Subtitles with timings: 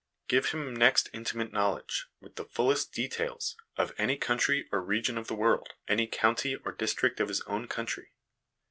[0.27, 5.27] Give him next intimate knowledge, with the fullest details, of any country or region of
[5.27, 8.11] the world, any county or district of his own country.